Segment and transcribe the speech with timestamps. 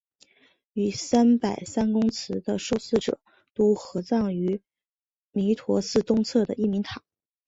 [0.73, 3.19] 与五百三公祠的受祀者
[3.53, 4.59] 都合葬于
[5.31, 7.03] 弥陀寺东侧的义民塔。